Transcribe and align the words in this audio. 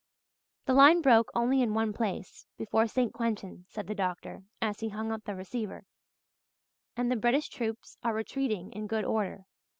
"The 0.65 0.73
line 0.73 1.03
broke 1.03 1.29
only 1.35 1.61
in 1.61 1.75
one 1.75 1.93
place, 1.93 2.47
before 2.57 2.87
St. 2.87 3.13
Quentin," 3.13 3.65
said 3.69 3.85
the 3.85 3.93
doctor, 3.93 4.41
as 4.59 4.79
he 4.79 4.89
hung 4.89 5.11
up 5.11 5.25
the 5.25 5.35
receiver, 5.35 5.85
"and 6.97 7.11
the 7.11 7.15
British 7.15 7.49
troops 7.49 7.99
are 8.01 8.11
retreating 8.15 8.71
in 8.71 8.87
good 8.87 9.05
order. 9.05 9.45